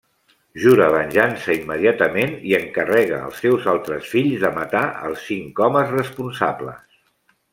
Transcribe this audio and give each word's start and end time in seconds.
Jura 0.61 0.85
venjança 0.93 1.57
immediatament 1.57 2.33
i 2.53 2.55
encarrega 2.59 3.21
els 3.27 3.43
seus 3.45 3.69
altres 3.75 4.09
fills 4.15 4.41
de 4.47 4.53
matar 4.57 4.83
els 5.11 5.27
cinc 5.31 5.65
homes 5.67 5.95
responsables. 5.99 6.99